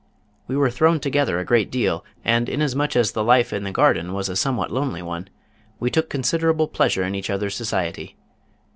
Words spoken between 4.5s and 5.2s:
lonely